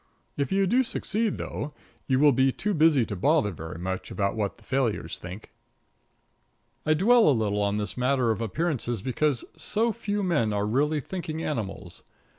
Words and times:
If 0.35 0.51
you 0.51 0.65
do 0.65 0.81
succeed, 0.83 1.37
though, 1.37 1.75
you 2.07 2.17
will 2.17 2.31
be 2.31 2.51
too 2.51 2.73
busy 2.73 3.05
to 3.05 3.15
bother 3.15 3.51
very 3.51 3.77
much 3.77 4.09
about 4.09 4.35
what 4.35 4.57
the 4.57 4.63
failures 4.63 5.19
think. 5.19 5.51
I 6.87 6.95
dwell 6.95 7.29
a 7.29 7.39
little 7.39 7.61
on 7.61 7.77
this 7.77 7.95
matter 7.95 8.31
of 8.31 8.41
appearances 8.41 9.03
because 9.03 9.45
so 9.55 9.91
few 9.91 10.23
men 10.23 10.53
are 10.53 10.65
really 10.65 11.01
thinking 11.01 11.43
animals. 11.43 12.01